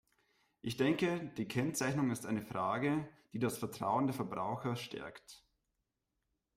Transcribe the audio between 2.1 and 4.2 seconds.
eine Frage, die das Vertrauen der